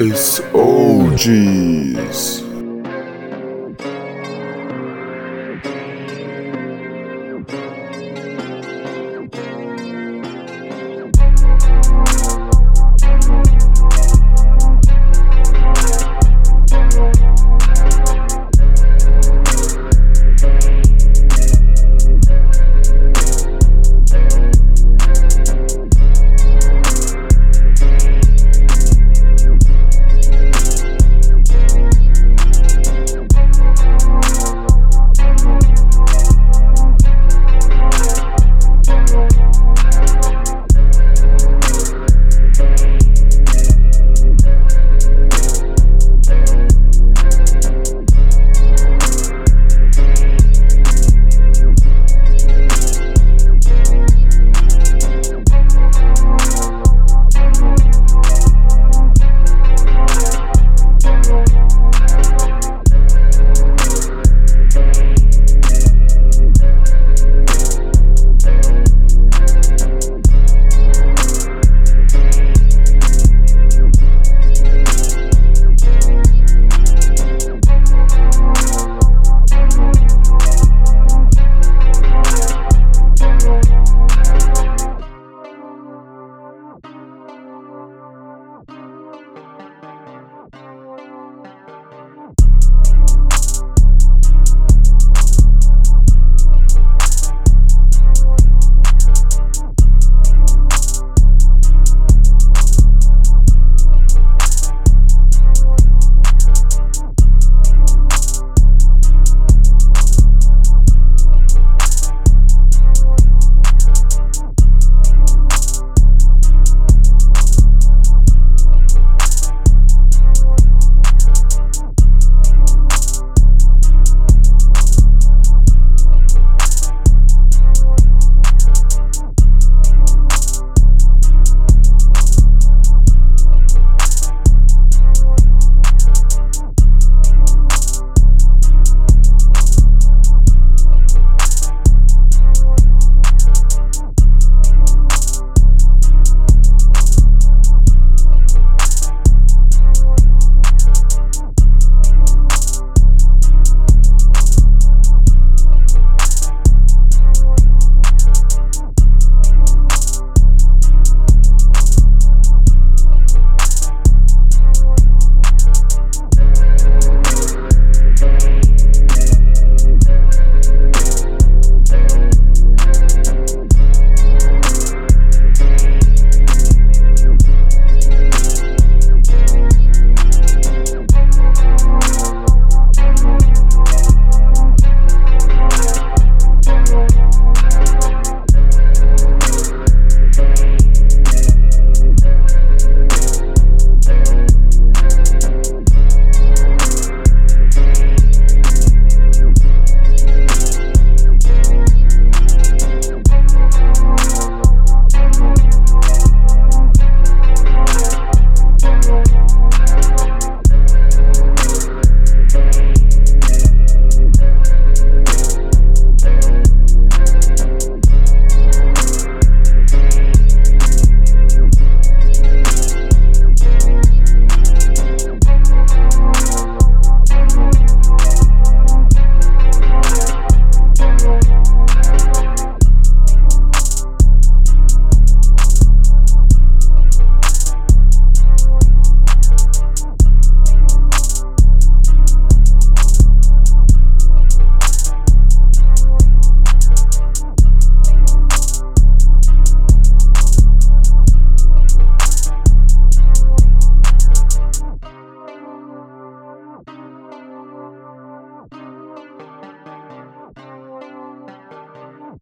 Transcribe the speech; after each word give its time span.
It's 0.00 0.38
OGs. 0.54 2.47